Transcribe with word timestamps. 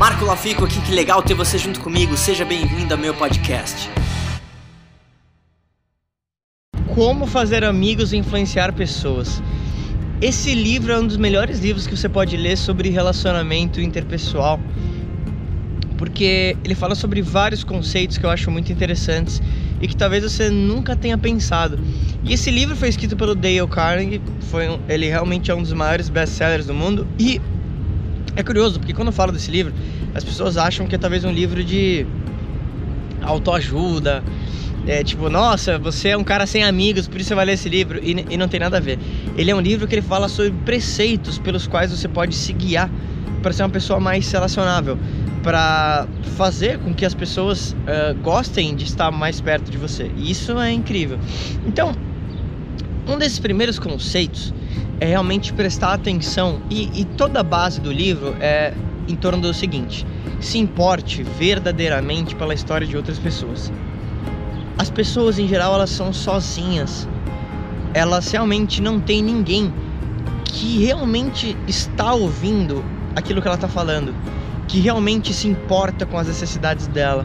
Marco 0.00 0.24
Lafico 0.24 0.64
aqui, 0.64 0.80
que 0.80 0.92
legal 0.92 1.22
ter 1.22 1.34
você 1.34 1.58
junto 1.58 1.78
comigo. 1.78 2.16
Seja 2.16 2.42
bem-vindo 2.42 2.94
ao 2.94 2.98
meu 2.98 3.12
podcast. 3.12 3.90
Como 6.94 7.26
fazer 7.26 7.64
amigos 7.64 8.14
e 8.14 8.16
influenciar 8.16 8.72
pessoas. 8.72 9.42
Esse 10.18 10.54
livro 10.54 10.90
é 10.90 10.98
um 10.98 11.06
dos 11.06 11.18
melhores 11.18 11.60
livros 11.60 11.86
que 11.86 11.94
você 11.94 12.08
pode 12.08 12.34
ler 12.34 12.56
sobre 12.56 12.88
relacionamento 12.88 13.78
interpessoal, 13.78 14.58
porque 15.98 16.56
ele 16.64 16.74
fala 16.74 16.94
sobre 16.94 17.20
vários 17.20 17.62
conceitos 17.62 18.16
que 18.16 18.24
eu 18.24 18.30
acho 18.30 18.50
muito 18.50 18.72
interessantes 18.72 19.42
e 19.82 19.86
que 19.86 19.94
talvez 19.94 20.22
você 20.22 20.48
nunca 20.48 20.96
tenha 20.96 21.18
pensado. 21.18 21.78
E 22.24 22.32
esse 22.32 22.50
livro 22.50 22.74
foi 22.74 22.88
escrito 22.88 23.18
pelo 23.18 23.34
Dale 23.34 23.66
Carnegie, 23.68 24.22
foi 24.50 24.66
um, 24.66 24.80
ele 24.88 25.08
realmente 25.08 25.50
é 25.50 25.54
um 25.54 25.60
dos 25.60 25.74
maiores 25.74 26.08
best-sellers 26.08 26.64
do 26.64 26.72
mundo 26.72 27.06
e 27.18 27.38
é 28.40 28.44
curioso, 28.44 28.78
porque 28.78 28.92
quando 28.92 29.08
eu 29.08 29.12
falo 29.12 29.32
desse 29.32 29.50
livro, 29.50 29.72
as 30.14 30.24
pessoas 30.24 30.56
acham 30.56 30.86
que 30.86 30.94
é 30.94 30.98
talvez 30.98 31.24
um 31.24 31.32
livro 31.32 31.62
de 31.62 32.06
autoajuda, 33.22 34.22
é 34.86 35.04
tipo, 35.04 35.28
nossa, 35.28 35.78
você 35.78 36.08
é 36.08 36.16
um 36.16 36.24
cara 36.24 36.46
sem 36.46 36.64
amigos, 36.64 37.06
por 37.06 37.20
isso 37.20 37.28
você 37.28 37.34
vai 37.34 37.44
ler 37.44 37.52
esse 37.52 37.68
livro. 37.68 38.00
E, 38.02 38.26
e, 38.30 38.36
não 38.36 38.48
tem 38.48 38.58
nada 38.58 38.78
a 38.78 38.80
ver. 38.80 38.98
Ele 39.36 39.50
é 39.50 39.54
um 39.54 39.60
livro 39.60 39.86
que 39.86 39.94
ele 39.94 40.02
fala 40.02 40.28
sobre 40.28 40.52
preceitos 40.64 41.38
pelos 41.38 41.66
quais 41.66 41.90
você 41.90 42.08
pode 42.08 42.34
se 42.34 42.52
guiar 42.52 42.90
para 43.42 43.52
ser 43.52 43.62
uma 43.62 43.70
pessoa 43.70 44.00
mais 44.00 44.30
relacionável, 44.30 44.98
para 45.42 46.06
fazer 46.36 46.78
com 46.78 46.94
que 46.94 47.04
as 47.04 47.14
pessoas 47.14 47.72
uh, 47.72 48.14
gostem 48.22 48.74
de 48.74 48.84
estar 48.84 49.10
mais 49.10 49.40
perto 49.40 49.70
de 49.70 49.78
você. 49.78 50.10
E 50.16 50.30
isso 50.30 50.58
é 50.58 50.72
incrível. 50.72 51.18
Então, 51.66 51.94
um 53.06 53.18
desses 53.18 53.38
primeiros 53.38 53.78
conceitos 53.78 54.52
é 55.00 55.06
realmente 55.06 55.52
prestar 55.52 55.94
atenção, 55.94 56.60
e, 56.70 56.90
e 57.00 57.04
toda 57.04 57.40
a 57.40 57.42
base 57.42 57.80
do 57.80 57.90
livro 57.90 58.36
é 58.40 58.74
em 59.08 59.16
torno 59.16 59.40
do 59.40 59.54
seguinte: 59.54 60.06
se 60.40 60.58
importe 60.58 61.22
verdadeiramente 61.22 62.34
pela 62.34 62.54
história 62.54 62.86
de 62.86 62.96
outras 62.96 63.18
pessoas. 63.18 63.72
As 64.78 64.88
pessoas 64.90 65.38
em 65.38 65.46
geral 65.46 65.74
elas 65.74 65.90
são 65.90 66.12
sozinhas. 66.12 67.08
Elas 67.92 68.30
realmente 68.30 68.80
não 68.80 69.00
tem 69.00 69.22
ninguém 69.22 69.72
que 70.44 70.84
realmente 70.84 71.56
está 71.66 72.14
ouvindo 72.14 72.84
aquilo 73.14 73.42
que 73.42 73.48
ela 73.48 73.56
está 73.56 73.68
falando, 73.68 74.14
que 74.68 74.80
realmente 74.80 75.34
se 75.34 75.48
importa 75.48 76.06
com 76.06 76.16
as 76.16 76.28
necessidades 76.28 76.86
dela. 76.86 77.24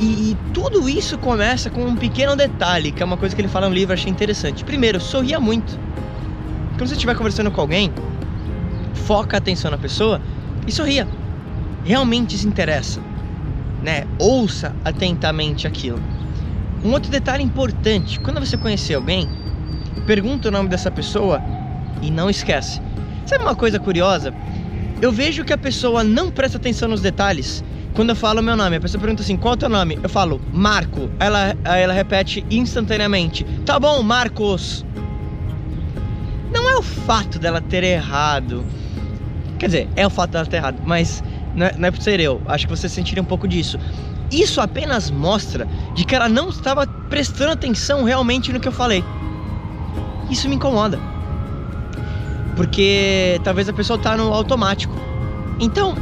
E, 0.00 0.30
e, 0.30 0.36
tudo 0.54 0.88
isso 0.88 1.18
começa 1.18 1.68
com 1.68 1.84
um 1.84 1.94
pequeno 1.94 2.34
detalhe, 2.34 2.90
que 2.90 3.02
é 3.02 3.06
uma 3.06 3.18
coisa 3.18 3.34
que 3.34 3.40
ele 3.42 3.48
fala 3.48 3.68
no 3.68 3.74
livro, 3.74 3.92
achei 3.92 4.10
interessante. 4.10 4.64
Primeiro, 4.64 4.98
sorria 4.98 5.38
muito. 5.38 5.78
Quando 6.80 6.88
você 6.88 6.94
estiver 6.94 7.14
conversando 7.14 7.50
com 7.50 7.60
alguém, 7.60 7.92
foca 9.04 9.36
a 9.36 9.38
atenção 9.38 9.70
na 9.70 9.76
pessoa 9.76 10.18
e 10.66 10.72
sorria. 10.72 11.06
Realmente 11.84 12.38
se 12.38 12.46
interessa, 12.46 13.02
né? 13.82 14.06
Ouça 14.18 14.74
atentamente 14.82 15.66
aquilo. 15.66 16.00
Um 16.82 16.92
outro 16.92 17.10
detalhe 17.10 17.44
importante, 17.44 18.18
quando 18.20 18.40
você 18.40 18.56
conhecer 18.56 18.94
alguém, 18.94 19.28
pergunta 20.06 20.48
o 20.48 20.50
nome 20.50 20.70
dessa 20.70 20.90
pessoa 20.90 21.42
e 22.00 22.10
não 22.10 22.30
esquece. 22.30 22.80
Sabe 23.26 23.44
uma 23.44 23.54
coisa 23.54 23.78
curiosa? 23.78 24.32
Eu 25.02 25.12
vejo 25.12 25.44
que 25.44 25.52
a 25.52 25.58
pessoa 25.58 26.02
não 26.02 26.30
presta 26.30 26.56
atenção 26.56 26.88
nos 26.88 27.02
detalhes. 27.02 27.62
Quando 27.92 28.08
eu 28.08 28.16
falo 28.16 28.42
meu 28.42 28.56
nome, 28.56 28.76
a 28.76 28.80
pessoa 28.80 28.98
pergunta 28.98 29.22
assim: 29.22 29.36
qual 29.36 29.52
é 29.52 29.56
o 29.56 29.58
teu 29.58 29.68
nome? 29.68 29.98
Eu 30.02 30.08
falo 30.08 30.40
Marco. 30.50 31.10
Ela, 31.20 31.54
ela 31.62 31.92
repete 31.92 32.42
instantaneamente: 32.50 33.44
tá 33.66 33.78
bom, 33.78 34.02
Marcos 34.02 34.82
é 36.70 36.76
o 36.76 36.82
fato 36.82 37.38
dela 37.38 37.60
ter 37.60 37.82
errado. 37.82 38.64
Quer 39.58 39.66
dizer, 39.66 39.88
é 39.96 40.06
o 40.06 40.10
fato 40.10 40.30
dela 40.30 40.46
ter 40.46 40.56
errado, 40.56 40.80
mas 40.84 41.22
não 41.54 41.66
é, 41.66 41.74
não 41.76 41.88
é 41.88 41.90
por 41.90 42.00
ser 42.00 42.20
eu. 42.20 42.40
Acho 42.46 42.66
que 42.66 42.76
você 42.76 42.88
sentiria 42.88 43.22
um 43.22 43.26
pouco 43.26 43.46
disso. 43.46 43.78
Isso 44.30 44.60
apenas 44.60 45.10
mostra 45.10 45.66
de 45.94 46.04
que 46.04 46.14
ela 46.14 46.28
não 46.28 46.48
estava 46.48 46.86
prestando 46.86 47.52
atenção 47.52 48.04
realmente 48.04 48.52
no 48.52 48.60
que 48.60 48.68
eu 48.68 48.72
falei. 48.72 49.04
Isso 50.30 50.48
me 50.48 50.54
incomoda. 50.54 50.98
Porque 52.54 53.40
talvez 53.42 53.68
a 53.68 53.72
pessoa 53.72 53.96
está 53.96 54.16
no 54.16 54.32
automático. 54.32 54.94
Então, 55.58 55.96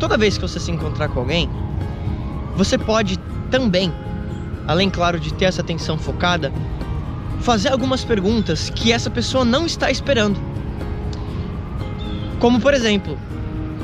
toda 0.00 0.18
vez 0.18 0.36
que 0.36 0.42
você 0.42 0.58
se 0.58 0.70
encontrar 0.70 1.08
com 1.08 1.20
alguém, 1.20 1.48
você 2.56 2.76
pode 2.76 3.18
também, 3.50 3.92
além 4.66 4.90
claro 4.90 5.20
de 5.20 5.32
ter 5.32 5.44
essa 5.44 5.60
atenção 5.60 5.96
focada, 5.96 6.52
fazer 7.44 7.68
algumas 7.68 8.02
perguntas 8.02 8.70
que 8.70 8.90
essa 8.90 9.10
pessoa 9.10 9.44
não 9.44 9.66
está 9.66 9.90
esperando. 9.90 10.40
Como 12.40 12.58
por 12.58 12.72
exemplo, 12.72 13.18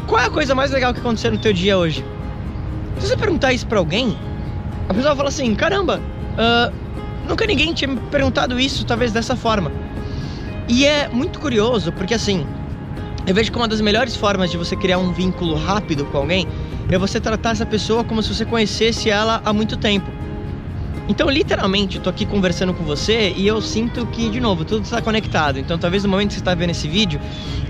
qual 0.06 0.22
é 0.22 0.26
a 0.26 0.30
coisa 0.30 0.54
mais 0.54 0.70
legal 0.70 0.94
que 0.94 1.00
aconteceu 1.00 1.30
no 1.30 1.38
teu 1.38 1.52
dia 1.52 1.76
hoje? 1.76 2.02
Se 2.98 3.08
você 3.08 3.16
perguntar 3.16 3.52
isso 3.52 3.66
para 3.66 3.78
alguém, 3.78 4.16
a 4.88 4.94
pessoa 4.94 5.14
fala 5.14 5.28
assim: 5.28 5.54
caramba, 5.54 6.00
uh, 6.00 6.74
nunca 7.28 7.46
ninguém 7.46 7.74
tinha 7.74 7.88
me 7.88 8.00
perguntado 8.10 8.58
isso, 8.58 8.84
talvez 8.86 9.12
dessa 9.12 9.36
forma. 9.36 9.70
E 10.66 10.86
é 10.86 11.08
muito 11.08 11.38
curioso 11.38 11.92
porque 11.92 12.14
assim, 12.14 12.46
eu 13.26 13.34
vejo 13.34 13.52
que 13.52 13.58
uma 13.58 13.68
das 13.68 13.82
melhores 13.82 14.16
formas 14.16 14.50
de 14.50 14.56
você 14.56 14.74
criar 14.74 14.96
um 14.96 15.12
vínculo 15.12 15.54
rápido 15.54 16.06
com 16.06 16.16
alguém 16.16 16.48
é 16.88 16.96
você 16.96 17.20
tratar 17.20 17.50
essa 17.50 17.66
pessoa 17.66 18.04
como 18.04 18.22
se 18.22 18.34
você 18.34 18.46
conhecesse 18.46 19.10
ela 19.10 19.42
há 19.44 19.52
muito 19.52 19.76
tempo. 19.76 20.10
Então, 21.08 21.28
literalmente, 21.28 21.96
eu 21.96 22.02
tô 22.02 22.08
aqui 22.08 22.24
conversando 22.24 22.72
com 22.72 22.84
você 22.84 23.32
e 23.36 23.46
eu 23.46 23.60
sinto 23.60 24.06
que, 24.06 24.30
de 24.30 24.40
novo, 24.40 24.64
tudo 24.64 24.84
está 24.84 25.02
conectado. 25.02 25.58
Então, 25.58 25.76
talvez 25.76 26.04
no 26.04 26.08
momento 26.08 26.28
que 26.28 26.34
você 26.34 26.40
está 26.40 26.54
vendo 26.54 26.70
esse 26.70 26.86
vídeo, 26.86 27.20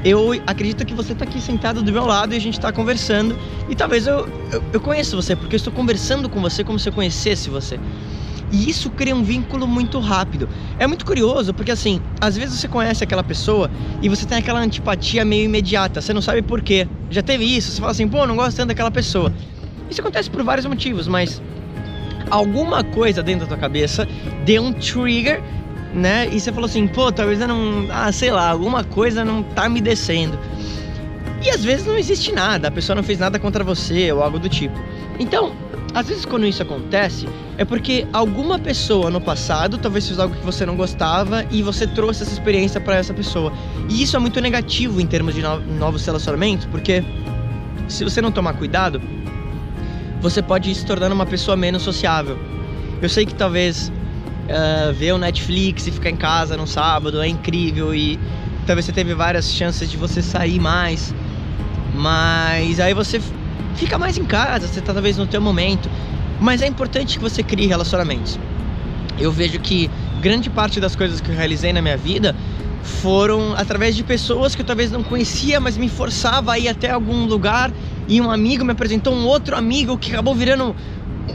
eu 0.04 0.32
acredito 0.46 0.84
que 0.84 0.94
você 0.94 1.12
está 1.12 1.24
aqui 1.24 1.40
sentado 1.40 1.82
do 1.82 1.90
meu 1.90 2.04
lado 2.04 2.34
e 2.34 2.36
a 2.36 2.40
gente 2.40 2.58
está 2.58 2.70
conversando. 2.70 3.38
E 3.68 3.74
talvez 3.74 4.06
eu, 4.06 4.28
eu, 4.52 4.62
eu 4.74 4.80
conheço 4.80 5.16
você, 5.16 5.34
porque 5.34 5.54
eu 5.54 5.58
estou 5.58 5.72
conversando 5.72 6.28
com 6.28 6.40
você 6.40 6.62
como 6.62 6.78
se 6.78 6.88
eu 6.88 6.92
conhecesse 6.92 7.48
você. 7.48 7.80
E 8.52 8.68
isso 8.68 8.90
cria 8.90 9.14
um 9.14 9.22
vínculo 9.22 9.66
muito 9.66 10.00
rápido. 10.00 10.48
É 10.78 10.86
muito 10.86 11.06
curioso, 11.06 11.54
porque 11.54 11.70
assim, 11.70 12.00
às 12.20 12.36
vezes 12.36 12.58
você 12.58 12.68
conhece 12.68 13.02
aquela 13.02 13.22
pessoa 13.22 13.70
e 14.02 14.08
você 14.08 14.26
tem 14.26 14.38
aquela 14.38 14.60
antipatia 14.60 15.24
meio 15.24 15.44
imediata, 15.44 16.00
você 16.00 16.12
não 16.12 16.20
sabe 16.20 16.42
por 16.42 16.60
quê. 16.60 16.88
Já 17.08 17.22
teve 17.22 17.44
isso, 17.44 17.72
você 17.72 17.80
fala 17.80 17.92
assim, 17.92 18.08
pô, 18.08 18.26
não 18.26 18.36
gosto 18.36 18.56
tanto 18.56 18.68
daquela 18.68 18.90
pessoa. 18.90 19.32
Isso 19.88 20.00
acontece 20.00 20.28
por 20.28 20.42
vários 20.42 20.66
motivos, 20.66 21.06
mas 21.06 21.40
alguma 22.30 22.84
coisa 22.84 23.22
dentro 23.22 23.40
da 23.40 23.48
tua 23.48 23.58
cabeça 23.58 24.06
deu 24.44 24.62
um 24.62 24.72
trigger, 24.72 25.42
né? 25.92 26.28
E 26.30 26.40
você 26.40 26.52
falou 26.52 26.66
assim, 26.68 26.86
pô, 26.86 27.10
talvez 27.10 27.40
eu 27.40 27.48
não. 27.48 27.86
Ah, 27.90 28.10
sei 28.12 28.30
lá, 28.30 28.50
alguma 28.50 28.84
coisa 28.84 29.24
não 29.24 29.42
tá 29.42 29.68
me 29.68 29.80
descendo. 29.80 30.38
E 31.42 31.50
às 31.50 31.64
vezes 31.64 31.86
não 31.86 31.96
existe 31.96 32.32
nada, 32.32 32.68
a 32.68 32.70
pessoa 32.70 32.94
não 32.94 33.02
fez 33.02 33.18
nada 33.18 33.38
contra 33.38 33.64
você 33.64 34.12
ou 34.12 34.22
algo 34.22 34.38
do 34.38 34.48
tipo. 34.48 34.78
Então, 35.18 35.52
às 35.94 36.06
vezes 36.06 36.24
quando 36.24 36.46
isso 36.46 36.62
acontece, 36.62 37.26
é 37.56 37.64
porque 37.64 38.06
alguma 38.12 38.58
pessoa 38.58 39.10
no 39.10 39.20
passado 39.20 39.78
talvez 39.78 40.06
fez 40.06 40.18
algo 40.18 40.34
que 40.34 40.44
você 40.44 40.66
não 40.66 40.76
gostava 40.76 41.44
e 41.50 41.62
você 41.62 41.86
trouxe 41.86 42.22
essa 42.22 42.32
experiência 42.32 42.80
para 42.80 42.96
essa 42.96 43.14
pessoa. 43.14 43.52
E 43.88 44.02
isso 44.02 44.16
é 44.16 44.20
muito 44.20 44.38
negativo 44.40 45.00
em 45.00 45.06
termos 45.06 45.34
de 45.34 45.42
novos 45.42 46.04
relacionamentos, 46.04 46.66
porque 46.66 47.02
se 47.88 48.04
você 48.04 48.20
não 48.20 48.30
tomar 48.30 48.52
cuidado, 48.54 49.00
você 50.20 50.42
pode 50.42 50.70
ir 50.70 50.74
se 50.74 50.84
tornando 50.84 51.14
uma 51.14 51.26
pessoa 51.26 51.56
menos 51.56 51.82
sociável. 51.82 52.38
Eu 53.00 53.08
sei 53.08 53.24
que 53.24 53.34
talvez 53.34 53.88
uh, 53.88 54.92
ver 54.92 55.12
o 55.12 55.18
Netflix 55.18 55.86
e 55.86 55.90
ficar 55.90 56.10
em 56.10 56.16
casa 56.16 56.56
no 56.56 56.66
sábado 56.66 57.20
é 57.20 57.28
incrível 57.28 57.94
e 57.94 58.18
talvez 58.66 58.84
você 58.84 58.92
teve 58.92 59.14
várias 59.14 59.50
chances 59.50 59.90
de 59.90 59.96
você 59.96 60.20
sair 60.20 60.60
mais, 60.60 61.14
mas 61.94 62.78
aí 62.78 62.92
você 62.92 63.20
fica 63.74 63.98
mais 63.98 64.18
em 64.18 64.24
casa, 64.24 64.66
você 64.66 64.80
tá 64.80 64.92
talvez 64.92 65.16
no 65.16 65.26
teu 65.26 65.40
momento. 65.40 65.88
Mas 66.38 66.62
é 66.62 66.66
importante 66.66 67.18
que 67.18 67.22
você 67.22 67.42
crie 67.42 67.66
relacionamentos. 67.66 68.38
Eu 69.18 69.30
vejo 69.30 69.58
que 69.60 69.90
grande 70.20 70.48
parte 70.48 70.80
das 70.80 70.96
coisas 70.96 71.20
que 71.20 71.30
eu 71.30 71.34
realizei 71.34 71.72
na 71.72 71.82
minha 71.82 71.96
vida 71.96 72.34
foram 72.82 73.54
através 73.56 73.94
de 73.94 74.02
pessoas 74.02 74.54
que 74.54 74.62
eu 74.62 74.66
talvez 74.66 74.90
não 74.90 75.02
conhecia, 75.02 75.60
mas 75.60 75.76
me 75.76 75.88
forçava 75.88 76.52
a 76.52 76.58
ir 76.58 76.68
até 76.68 76.90
algum 76.90 77.26
lugar 77.26 77.70
e 78.10 78.20
um 78.20 78.28
amigo 78.28 78.64
me 78.64 78.72
apresentou 78.72 79.14
um 79.14 79.24
outro 79.24 79.56
amigo 79.56 79.96
que 79.96 80.10
acabou 80.10 80.34
virando 80.34 80.74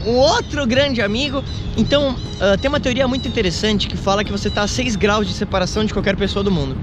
um 0.06 0.10
outro 0.10 0.66
grande 0.66 1.00
amigo. 1.00 1.42
Então, 1.74 2.10
uh, 2.14 2.58
tem 2.60 2.68
uma 2.68 2.78
teoria 2.78 3.08
muito 3.08 3.26
interessante 3.26 3.88
que 3.88 3.96
fala 3.96 4.22
que 4.22 4.30
você 4.30 4.48
está 4.48 4.62
a 4.62 4.68
6 4.68 4.94
graus 4.94 5.26
de 5.26 5.32
separação 5.32 5.86
de 5.86 5.92
qualquer 5.94 6.14
pessoa 6.16 6.44
do 6.44 6.50
mundo. 6.50 6.76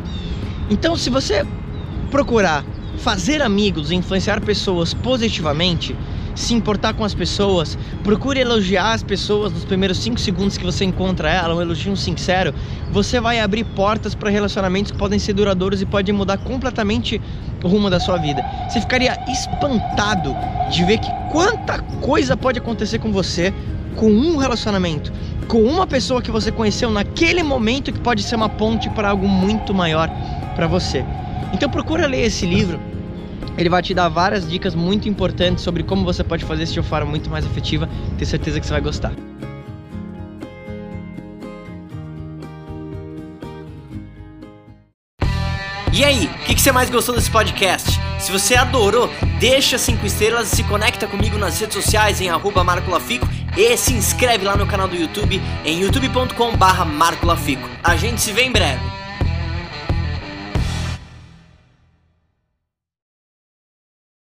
Então, 0.67 0.97
se 0.97 1.11
você 1.11 1.45
procurar 2.09 2.65
fazer 2.97 3.41
amigos 3.41 3.91
influenciar 3.91 4.41
pessoas 4.41 4.95
positivamente, 4.95 5.95
se 6.35 6.53
importar 6.53 6.93
com 6.93 7.03
as 7.03 7.13
pessoas, 7.13 7.77
procure 8.03 8.39
elogiar 8.39 8.93
as 8.93 9.03
pessoas 9.03 9.51
nos 9.51 9.65
primeiros 9.65 9.97
5 9.99 10.19
segundos 10.19 10.57
que 10.57 10.65
você 10.65 10.83
encontra 10.83 11.29
ela, 11.29 11.55
um 11.55 11.61
elogio 11.61 11.95
sincero, 11.95 12.53
você 12.91 13.19
vai 13.19 13.39
abrir 13.39 13.63
portas 13.63 14.15
para 14.15 14.29
relacionamentos 14.29 14.91
que 14.91 14.97
podem 14.97 15.19
ser 15.19 15.33
duradouros 15.33 15.81
e 15.81 15.85
podem 15.85 16.13
mudar 16.13 16.37
completamente 16.37 17.21
o 17.63 17.67
rumo 17.67 17.89
da 17.89 17.99
sua 17.99 18.17
vida. 18.17 18.43
Você 18.67 18.81
ficaria 18.81 19.17
espantado 19.27 20.35
de 20.71 20.83
ver 20.83 20.97
que 20.97 21.09
quanta 21.31 21.79
coisa 22.01 22.35
pode 22.35 22.59
acontecer 22.59 22.99
com 22.99 23.11
você 23.11 23.53
com 23.95 24.11
um 24.11 24.37
relacionamento, 24.37 25.13
com 25.47 25.61
uma 25.61 25.85
pessoa 25.85 26.21
que 26.21 26.31
você 26.31 26.51
conheceu 26.51 26.89
naquele 26.89 27.43
momento 27.43 27.91
que 27.91 27.99
pode 27.99 28.23
ser 28.23 28.35
uma 28.35 28.49
ponte 28.49 28.89
para 28.89 29.09
algo 29.09 29.27
muito 29.27 29.73
maior 29.73 30.09
para 30.55 30.67
você. 30.67 31.05
Então 31.53 31.69
procura 31.69 32.07
ler 32.07 32.25
esse 32.25 32.45
livro 32.45 32.79
Ele 33.57 33.69
vai 33.69 33.81
te 33.81 33.93
dar 33.93 34.09
várias 34.09 34.49
dicas 34.49 34.73
muito 34.73 35.07
importantes 35.07 35.63
sobre 35.63 35.83
como 35.83 36.03
você 36.03 36.23
pode 36.23 36.43
fazer 36.45 36.67
uma 36.79 36.83
forma 36.83 37.09
muito 37.09 37.29
mais 37.29 37.45
efetiva. 37.45 37.87
Tenho 38.17 38.29
certeza 38.29 38.59
que 38.59 38.65
você 38.65 38.73
vai 38.73 38.81
gostar. 38.81 39.13
E 45.95 46.03
aí, 46.03 46.25
o 46.25 46.45
que, 46.45 46.55
que, 46.55 46.61
você 46.61 46.71
mais 46.71 46.89
gostou 46.89 47.13
desse 47.13 47.29
podcast? 47.29 47.99
Se 48.19 48.31
você 48.31 48.55
adorou, 48.55 49.07
deixa 49.39 49.77
5 49.77 50.03
estrelas 50.05 50.51
e 50.51 50.55
se 50.55 50.63
conecta 50.63 51.05
comigo 51.05 51.37
nas 51.37 51.59
redes 51.59 51.75
sociais 51.75 52.19
em 52.19 52.29
arroba 52.29 52.63
marcolafico 52.63 53.27
e 53.55 53.77
se 53.77 53.93
inscreve 53.93 54.43
lá 54.43 54.55
no 54.55 54.65
canal 54.65 54.87
do 54.87 54.95
YouTube 54.95 55.39
em 55.63 55.81
youtube.com 55.81 56.57
barra 56.57 56.83
marcolafico. 56.83 57.69
A 57.83 57.95
gente 57.95 58.19
se 58.21 58.31
vê 58.31 58.41
em 58.41 58.51
breve. 58.51 58.92